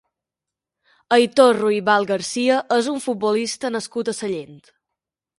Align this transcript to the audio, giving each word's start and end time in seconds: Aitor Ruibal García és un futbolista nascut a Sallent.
Aitor 1.17 1.59
Ruibal 1.63 2.07
García 2.11 2.57
és 2.77 2.89
un 2.93 2.97
futbolista 3.03 3.71
nascut 3.75 4.09
a 4.11 4.15
Sallent. 4.21 4.57